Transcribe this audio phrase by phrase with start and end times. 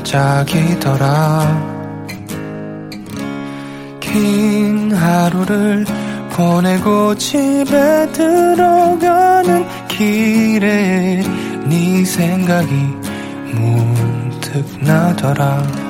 [0.04, 1.00] 반짝이더라.
[4.02, 5.86] 긴 하루를
[6.32, 11.24] 보내고 집에 들어가는 길에
[11.70, 12.74] 네 생각이
[13.54, 15.89] 문득 나더라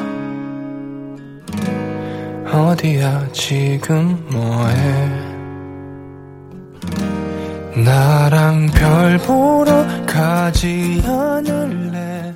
[2.58, 5.24] 어디야 지금 뭐해
[7.84, 12.32] 나랑 별 보러 가지 않을래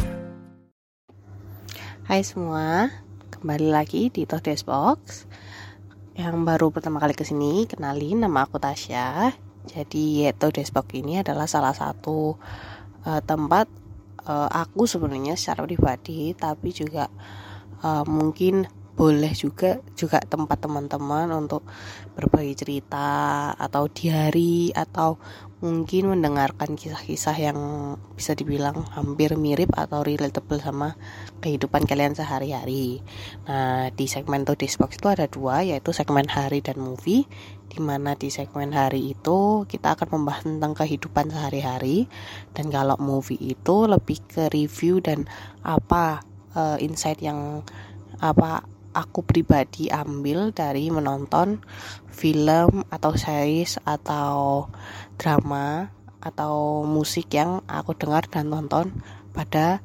[2.08, 2.88] Hai semua,
[3.28, 5.28] kembali lagi di Todes Box.
[6.16, 9.36] Yang baru pertama kali kesini, kenalin nama aku Tasya.
[9.68, 12.32] Jadi Todes Box ini adalah salah satu
[13.04, 13.68] uh, tempat
[14.24, 17.12] uh, aku sebenarnya secara pribadi, tapi juga
[17.84, 21.65] uh, mungkin boleh juga juga tempat teman-teman untuk
[22.13, 25.17] berbagi cerita atau diary atau
[25.63, 27.59] mungkin mendengarkan kisah-kisah yang
[28.19, 30.99] bisa dibilang hampir mirip atau relatable sama
[31.39, 32.99] kehidupan kalian sehari-hari.
[33.47, 37.31] Nah, di segmen Today's Box itu ada dua, yaitu segmen hari dan movie.
[37.71, 42.11] Di mana di segmen hari itu kita akan membahas tentang kehidupan sehari-hari,
[42.51, 45.31] dan kalau movie itu lebih ke review dan
[45.63, 46.27] apa
[46.59, 47.63] uh, insight yang
[48.19, 51.59] apa aku pribadi ambil dari menonton
[52.07, 54.69] film atau series atau
[55.17, 55.89] drama
[56.23, 58.95] atau musik yang aku dengar dan tonton
[59.35, 59.83] pada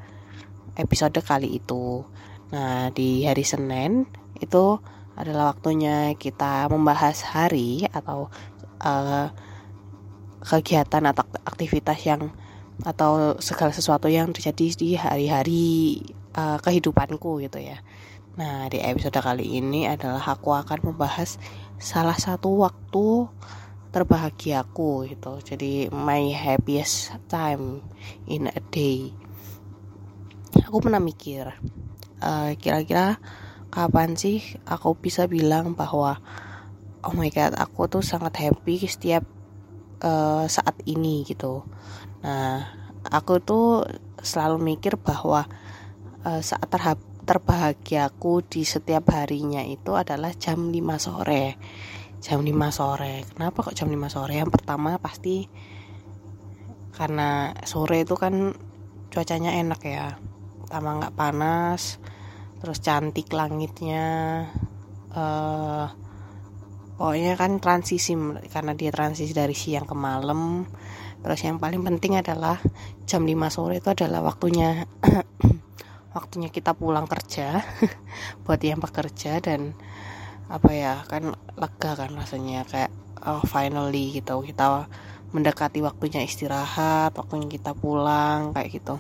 [0.78, 2.06] episode kali itu.
[2.54, 4.06] Nah, di hari Senin
[4.38, 4.78] itu
[5.18, 8.30] adalah waktunya kita membahas hari atau
[8.78, 9.26] uh,
[10.46, 12.30] kegiatan atau aktivitas yang
[12.86, 15.98] atau segala sesuatu yang terjadi di hari-hari
[16.38, 17.82] uh, kehidupanku gitu ya.
[18.38, 21.42] Nah, di episode kali ini adalah aku akan membahas
[21.74, 23.26] salah satu waktu
[23.90, 25.42] terbahagiaku gitu.
[25.42, 27.82] Jadi my happiest time
[28.30, 29.10] in a day.
[30.70, 31.50] Aku pernah mikir
[32.22, 33.18] kira kira-kira
[33.74, 34.38] kapan sih
[34.70, 36.22] aku bisa bilang bahwa
[37.02, 39.26] oh my god, aku tuh sangat happy setiap
[40.06, 41.66] uh, saat ini gitu.
[42.22, 42.70] Nah,
[43.02, 43.82] aku tuh
[44.22, 45.42] selalu mikir bahwa
[46.22, 51.60] uh, saat terhap terbahagiaku di setiap harinya itu adalah jam 5 sore.
[52.24, 53.28] Jam 5 sore.
[53.28, 54.40] Kenapa kok jam 5 sore?
[54.40, 55.44] Yang pertama pasti
[56.96, 58.56] karena sore itu kan
[59.12, 60.16] cuacanya enak ya.
[60.64, 62.00] Pertama nggak panas
[62.58, 64.42] terus cantik langitnya
[65.14, 65.86] uh,
[66.98, 68.18] pokoknya kan transisi
[68.50, 70.64] karena dia transisi dari siang ke malam.
[71.20, 72.56] Terus yang paling penting adalah
[73.04, 74.88] jam 5 sore itu adalah waktunya
[76.16, 77.60] waktunya kita pulang kerja
[78.44, 79.76] buat yang bekerja dan
[80.48, 82.88] apa ya kan lega kan rasanya kayak
[83.20, 84.88] oh, finally gitu kita
[85.28, 88.96] mendekati waktunya istirahat waktunya kita pulang kayak gitu.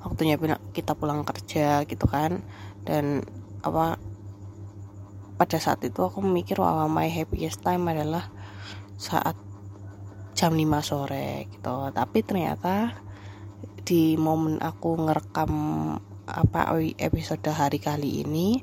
[0.00, 0.38] Waktunya
[0.72, 2.40] kita pulang kerja gitu kan
[2.86, 3.26] dan
[3.60, 4.00] apa
[5.36, 8.32] pada saat itu aku mikir bahwa my happiest time adalah
[8.96, 9.36] saat
[10.32, 11.92] jam 5 sore gitu.
[11.92, 12.96] Tapi ternyata
[13.86, 15.52] di momen aku ngerekam
[16.26, 18.58] apa episode hari kali ini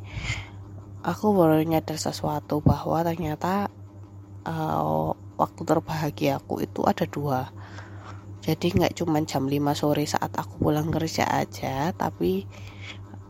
[0.99, 3.71] aku baru nyadar sesuatu bahwa ternyata
[4.43, 7.55] uh, waktu terbahagia aku itu ada dua.
[8.43, 12.43] Jadi nggak cuma jam 5 sore saat aku pulang kerja aja tapi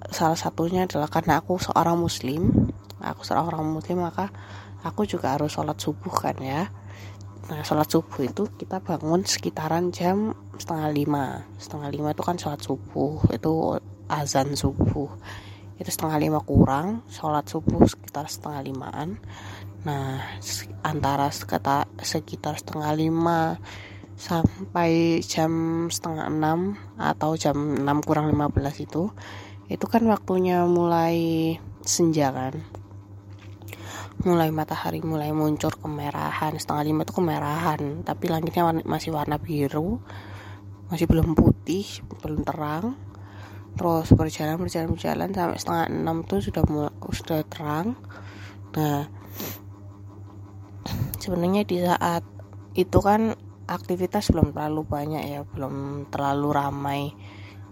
[0.10, 2.50] salah satunya adalah karena aku seorang muslim
[2.98, 4.34] aku seorang muslim maka
[4.82, 6.74] aku juga harus sholat subuh kan ya
[7.44, 11.26] Nah, sholat subuh itu kita bangun sekitaran jam setengah lima.
[11.60, 15.12] Setengah lima itu kan sholat subuh, itu azan subuh.
[15.76, 19.20] Itu setengah lima kurang, sholat subuh sekitar setengah limaan.
[19.84, 20.24] Nah,
[20.88, 21.92] antara sekitar,
[22.56, 23.60] setengah lima
[24.16, 25.52] sampai jam
[25.92, 29.12] setengah enam atau jam enam kurang lima belas itu,
[29.68, 32.64] itu kan waktunya mulai senja kan
[34.24, 40.00] mulai matahari mulai muncul kemerahan setengah lima itu kemerahan tapi langitnya warna, masih warna biru
[40.94, 42.94] masih belum putih belum terang.
[43.74, 47.98] Terus berjalan berjalan berjalan sampai setengah enam tuh sudah mulai, sudah terang.
[48.78, 49.10] Nah
[51.18, 52.22] sebenarnya di saat
[52.78, 53.34] itu kan
[53.66, 57.02] aktivitas belum terlalu banyak ya belum terlalu ramai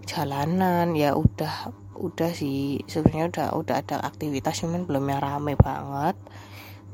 [0.08, 1.70] jalanan ya udah
[2.02, 6.18] udah sih sebenarnya udah udah ada aktivitas cuman belum yang rame banget.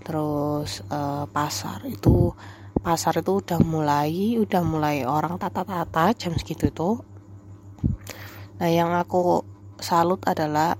[0.04, 2.36] Terus uh, pasar itu
[2.78, 7.00] pasar itu udah mulai udah mulai orang tata-tata jam segitu tuh.
[8.60, 9.42] Nah yang aku
[9.80, 10.76] salut adalah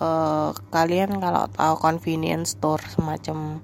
[0.00, 3.60] uh, kalian kalau tahu convenience store semacam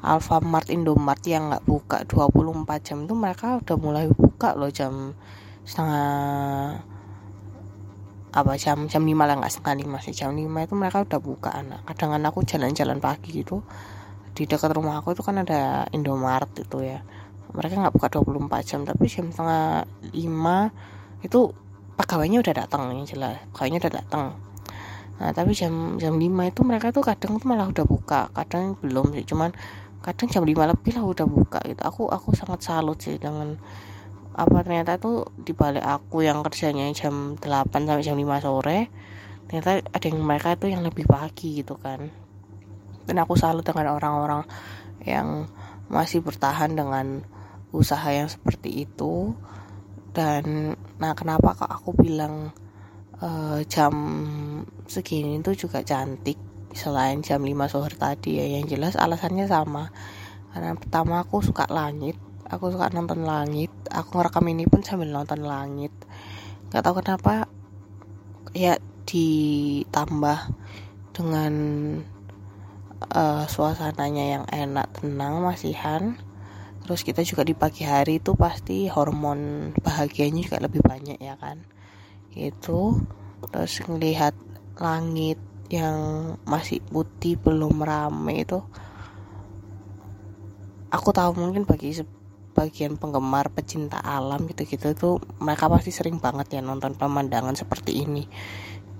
[0.00, 5.12] Alfamart Indomart yang nggak buka 24 jam itu mereka udah mulai buka loh jam
[5.68, 6.80] setengah
[8.30, 10.14] apa jam jam lima lah nggak setengah lima sih.
[10.14, 11.82] Jam lima itu mereka udah buka anak.
[11.86, 13.62] Kadang aku jalan-jalan pagi gitu
[14.30, 17.02] di dekat rumah aku itu kan ada Indomart itu ya.
[17.50, 19.84] Mereka nggak buka 24 jam tapi jam setengah
[20.14, 20.70] lima
[21.26, 21.50] itu
[21.98, 23.42] pegawainya udah datang yang jelas.
[23.54, 24.26] Pegawainya udah datang
[25.20, 28.30] nah tapi jam jam lima itu mereka tuh kadang tuh malah udah buka.
[28.32, 29.52] Kadang belum sih cuman
[30.00, 31.82] kadang jam lima lebih lah udah buka gitu.
[31.84, 33.60] Aku aku sangat salut sih dengan
[34.40, 38.78] apa ternyata tuh dibalik aku yang kerjanya jam 8 sampai jam 5 sore
[39.50, 42.06] ternyata ada yang mereka itu yang lebih pagi gitu kan.
[43.02, 44.46] Dan aku salut dengan orang-orang
[45.02, 45.50] yang
[45.90, 47.26] masih bertahan dengan
[47.74, 49.34] usaha yang seperti itu.
[50.14, 52.54] Dan nah kenapa kok aku bilang
[53.18, 53.90] uh, jam
[54.86, 56.38] segini itu juga cantik
[56.70, 58.46] selain jam 5 sore tadi ya?
[58.46, 59.90] Yang jelas alasannya sama.
[60.54, 62.14] Karena pertama aku suka langit
[62.50, 63.70] aku suka nonton langit.
[63.88, 65.94] Aku ngerekam ini pun sambil nonton langit.
[66.68, 67.46] Nggak tahu kenapa
[68.50, 68.76] ya
[69.06, 70.38] ditambah
[71.14, 71.54] dengan
[73.14, 76.18] uh, suasananya yang enak tenang masihan.
[76.82, 81.62] Terus kita juga di pagi hari itu pasti hormon bahagianya juga lebih banyak ya kan?
[82.34, 82.98] Itu
[83.54, 84.34] terus ngelihat
[84.82, 85.38] langit
[85.70, 88.58] yang masih putih belum rame itu
[90.90, 91.94] aku tahu mungkin bagi
[92.50, 98.26] bagian penggemar pecinta alam gitu-gitu tuh mereka pasti sering banget ya nonton pemandangan seperti ini.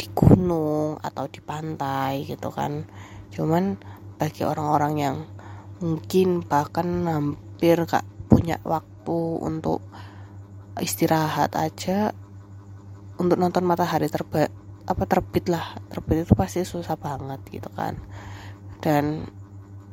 [0.01, 2.87] Di gunung atau di pantai gitu kan.
[3.35, 3.77] Cuman
[4.17, 5.17] bagi orang-orang yang
[5.81, 9.85] mungkin bahkan hampir gak punya waktu untuk
[10.81, 12.13] istirahat aja
[13.21, 14.49] untuk nonton matahari terbit
[14.89, 15.77] apa terbit lah.
[15.93, 18.01] Terbit itu pasti susah banget gitu kan.
[18.81, 19.29] Dan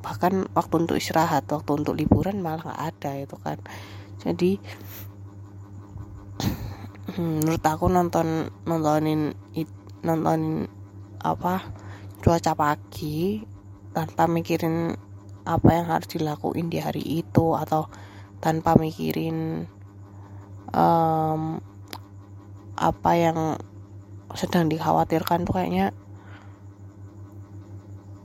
[0.07, 3.59] bahkan waktu untuk istirahat waktu untuk liburan malah nggak ada itu kan.
[4.23, 4.55] Jadi
[7.19, 9.35] menurut aku nonton nontonin
[10.07, 10.71] nontonin
[11.19, 11.67] apa
[12.23, 13.43] cuaca pagi
[13.91, 14.95] tanpa mikirin
[15.43, 17.91] apa yang harus dilakuin di hari itu atau
[18.39, 19.67] tanpa mikirin
[20.71, 21.59] um,
[22.79, 23.59] apa yang
[24.35, 25.91] sedang dikhawatirkan tuh kayaknya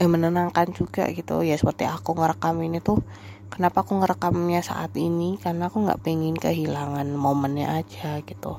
[0.02, 1.46] eh, menenangkan juga gitu.
[1.46, 2.98] Ya seperti aku ngerekam ini tuh
[3.46, 5.38] kenapa aku ngerekamnya saat ini?
[5.38, 8.58] Karena aku nggak pengen kehilangan momennya aja gitu.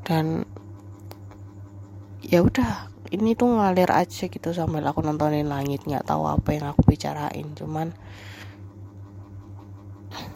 [0.00, 0.48] Dan
[2.24, 6.72] ya udah ini tuh ngalir aja gitu sambil aku nontonin langit nggak tahu apa yang
[6.72, 7.52] aku bicarain.
[7.52, 7.92] Cuman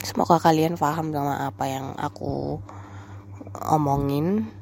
[0.05, 2.61] semoga kalian paham sama apa yang aku
[3.73, 4.52] omongin.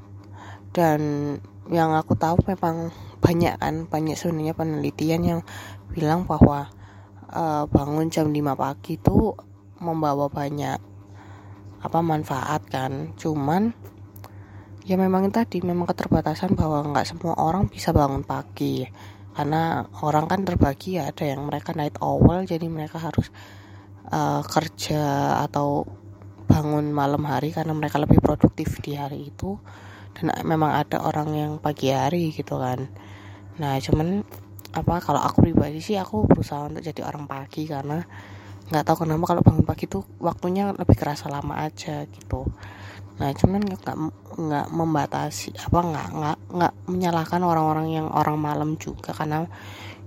[0.70, 1.00] Dan
[1.67, 2.94] yang aku tahu memang
[3.26, 5.40] banyak kan banyak sebenarnya penelitian yang
[5.90, 6.70] bilang bahwa
[7.34, 9.34] uh, bangun jam 5 pagi itu
[9.82, 10.78] membawa banyak
[11.82, 13.19] apa manfaat kan.
[13.19, 13.75] Cuman
[14.87, 18.87] ya memang tadi memang keterbatasan bahwa nggak semua orang bisa bangun pagi.
[19.34, 23.34] Karena orang kan terbagi ya ada yang mereka night owl jadi mereka harus
[24.08, 25.82] uh, kerja atau
[26.46, 29.58] bangun malam hari karena mereka lebih produktif di hari itu.
[30.14, 32.87] Dan memang ada orang yang pagi hari gitu kan
[33.56, 34.23] nah cuman
[34.76, 38.04] apa kalau aku pribadi sih aku berusaha untuk jadi orang pagi karena
[38.66, 42.50] nggak tahu kenapa kalau bangun pagi tuh waktunya lebih kerasa lama aja gitu.
[43.23, 43.97] Nah cuman nggak
[44.37, 49.47] nggak membatasi apa nggak nggak nggak menyalahkan orang-orang yang orang malam juga karena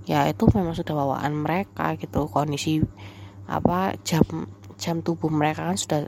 [0.03, 2.27] ya itu memang sudah bawaan mereka gitu.
[2.27, 2.83] Kondisi
[3.47, 4.27] apa jam
[4.75, 6.03] jam tubuh mereka kan sudah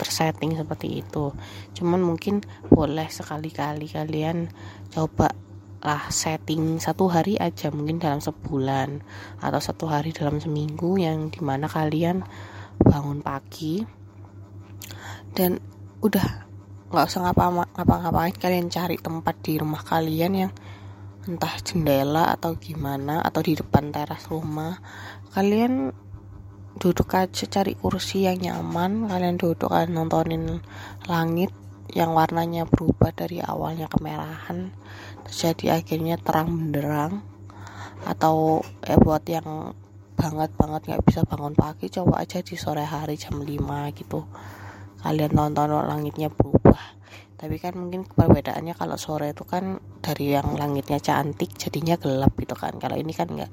[0.00, 1.30] tersetting seperti itu.
[1.76, 2.40] Cuman mungkin
[2.72, 4.48] boleh sekali-kali kalian
[4.90, 5.30] coba
[5.82, 9.02] lah setting satu hari aja mungkin dalam sebulan
[9.42, 12.22] atau satu hari dalam seminggu yang di mana kalian
[12.78, 13.82] bangun pagi.
[15.34, 15.58] Dan
[15.98, 16.26] udah
[16.92, 20.52] nggak usah ngapa-ngapain kalian cari tempat di rumah kalian yang
[21.26, 24.78] entah jendela atau gimana atau di depan teras rumah.
[25.34, 25.90] Kalian
[26.78, 30.64] duduk aja cari kursi yang nyaman kalian duduk kan nontonin
[31.04, 31.52] langit
[31.92, 34.72] yang warnanya berubah dari awalnya kemerahan
[35.28, 37.22] jadi akhirnya terang benderang.
[38.02, 39.76] Atau eh buat yang
[40.18, 43.46] banget banget nggak bisa bangun pagi coba aja di sore hari jam 5
[43.98, 44.26] gitu.
[45.02, 46.78] Kalian nonton langitnya berubah.
[47.34, 52.54] Tapi kan mungkin perbedaannya kalau sore itu kan dari yang langitnya cantik jadinya gelap gitu
[52.54, 52.78] kan.
[52.78, 53.52] Kalau ini kan nggak.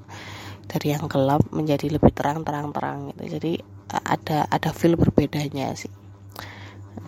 [0.70, 3.38] Dari yang gelap menjadi lebih terang terang terang gitu.
[3.38, 3.58] Jadi
[3.90, 5.90] ada ada feel berbedanya sih.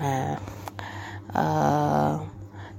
[0.02, 0.34] Nah
[1.30, 2.18] uh,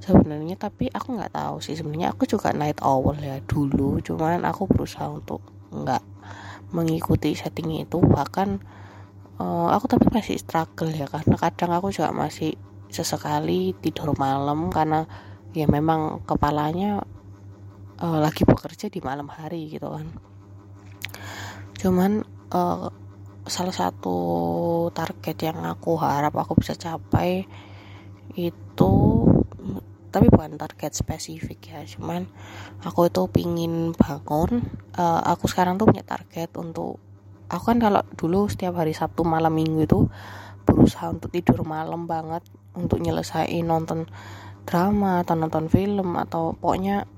[0.03, 1.79] sebenarnya tapi aku nggak tahu sih.
[1.79, 4.03] Sebenarnya aku juga night owl ya dulu.
[4.03, 5.39] Cuman aku berusaha untuk
[5.71, 6.03] nggak
[6.75, 8.03] mengikuti setting itu.
[8.03, 8.49] Bahkan
[9.39, 11.07] uh, aku tapi masih struggle ya.
[11.07, 12.59] Karena kadang aku juga masih
[12.91, 14.67] sesekali tidur malam.
[14.67, 15.07] Karena
[15.55, 16.99] ya memang kepalanya
[18.03, 20.11] uh, lagi bekerja di malam hari gitu kan.
[21.79, 22.91] Cuman uh,
[23.43, 24.17] salah satu
[24.95, 27.43] target yang aku harap aku bisa capai
[28.33, 28.91] itu
[30.13, 32.29] tapi bukan target spesifik ya cuman
[32.85, 34.61] aku itu pingin bangun.
[34.93, 37.01] Uh, aku sekarang tuh punya target untuk
[37.49, 39.99] aku kan kalau dulu setiap hari Sabtu malam minggu itu
[40.69, 42.45] berusaha untuk tidur malam banget
[42.77, 44.05] untuk nyelesain nonton
[44.69, 47.09] drama atau nonton film atau pokoknya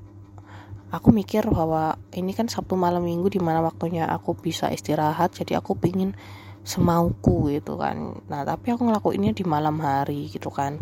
[0.95, 5.59] aku mikir bahwa ini kan Sabtu malam minggu di mana waktunya aku bisa istirahat jadi
[5.59, 6.15] aku pingin
[6.63, 8.23] semauku gitu kan.
[8.31, 10.79] Nah tapi aku ngelakuinnya di malam hari gitu kan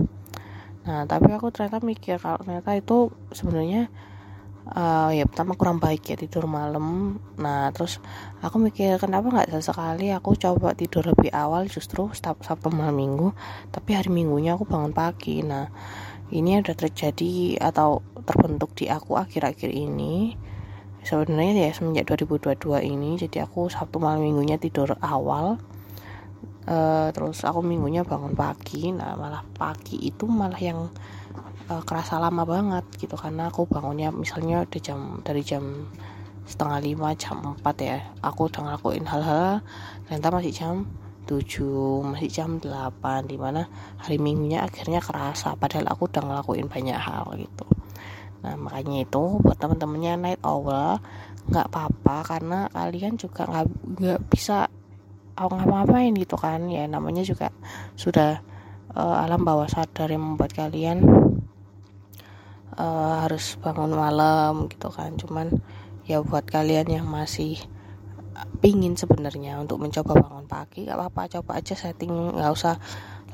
[0.84, 3.88] nah tapi aku ternyata mikir kalau ternyata itu sebenarnya
[4.72, 7.20] uh, ya pertama kurang baik ya tidur malam.
[7.40, 8.00] Nah terus
[8.40, 13.36] aku mikir kenapa nggak sesekali aku coba tidur lebih awal justru sabtu malam minggu
[13.74, 15.44] tapi hari minggunya aku bangun pagi?
[15.44, 15.68] Nah
[16.32, 20.40] ini udah terjadi atau terbentuk di aku akhir-akhir ini.
[21.04, 25.60] Sebenarnya ya semenjak 2022 ini jadi aku sabtu malam minggunya tidur awal
[26.68, 28.92] uh, terus aku minggunya bangun pagi.
[28.92, 30.92] Nah malah pagi itu malah yang
[31.70, 33.16] uh, kerasa lama banget gitu.
[33.16, 35.88] Karena aku bangunnya misalnya dari jam dari jam
[36.44, 37.98] setengah lima jam empat ya.
[38.24, 39.64] Aku udah ngelakuin hal-hal.
[40.08, 40.76] Ternyata masih jam
[41.24, 45.56] 7 masih jam 8 di mana hari minggunya akhirnya kerasa.
[45.56, 47.66] Padahal aku udah ngelakuin banyak hal gitu.
[48.44, 51.00] Nah makanya itu buat temen-temennya night owl
[51.48, 52.28] nggak apa-apa.
[52.28, 54.68] Karena kalian juga nggak bisa
[55.34, 56.70] aku ngapa-ngapain gitu kan.
[56.70, 57.50] Ya namanya juga
[57.98, 58.42] sudah
[58.94, 61.04] uh, alam bawah sadar yang membuat kalian
[62.78, 65.16] uh, harus bangun malam gitu kan.
[65.18, 65.50] Cuman
[66.04, 67.58] ya buat kalian yang masih
[68.60, 71.40] pingin sebenarnya untuk mencoba bangun pagi gak apa-apa.
[71.40, 72.76] Coba aja setting nggak usah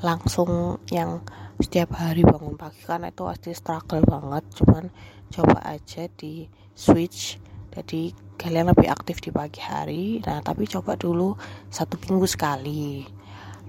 [0.00, 1.24] langsung yang
[1.60, 2.80] setiap hari bangun pagi.
[2.84, 4.44] Karena itu pasti struggle banget.
[4.56, 4.84] Cuman
[5.30, 8.10] coba aja di switch jadi
[8.40, 10.18] kalian lebih aktif di pagi hari.
[10.24, 11.36] Nah tapi coba dulu
[11.70, 13.04] satu minggu sekali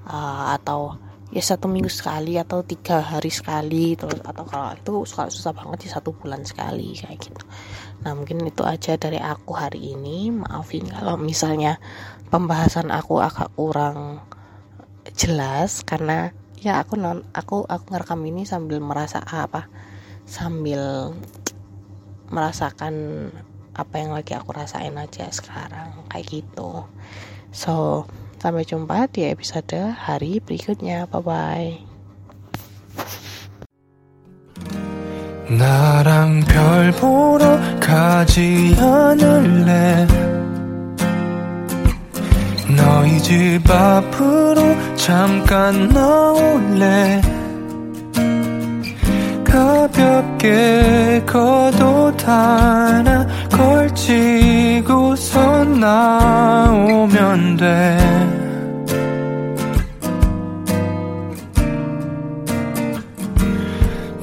[0.09, 0.95] uh, atau
[1.31, 3.93] ya satu minggu sekali atau tiga hari sekali.
[3.93, 7.43] Terus atau kalau itu susah, susah banget di satu bulan sekali kayak gitu.
[8.01, 10.33] Nah mungkin itu aja dari aku hari ini.
[10.33, 11.77] Maafin kalau misalnya
[12.33, 14.23] pembahasan aku agak kurang
[15.13, 16.31] jelas karena
[16.61, 19.69] ya aku non aku aku ngerekam ini sambil merasa apa?
[20.25, 21.11] Sambil
[22.31, 22.95] merasakan
[23.80, 26.88] apa yang lagi aku rasain aja sekarang kayak gitu
[27.52, 28.04] so
[28.40, 31.70] sampai jumpa di episode hari berikutnya bye bye
[35.46, 40.06] 나랑 별 보러 가지 않을래
[42.76, 47.20] 너희 집 앞으로 잠깐 나올래
[49.44, 53.26] 가볍게 걷옷 하나
[53.91, 57.97] 걸치고서 나오면 돼.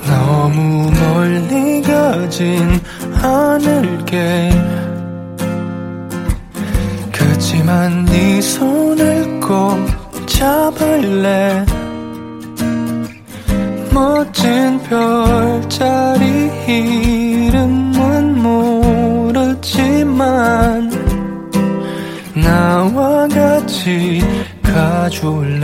[0.07, 2.81] 너무 멀리 가진
[3.23, 4.51] 않을게.
[7.13, 9.79] 그치만 네 손을 꼭
[10.27, 11.65] 잡을래?
[13.93, 16.51] 멋진 별자리
[24.63, 25.58] 가져올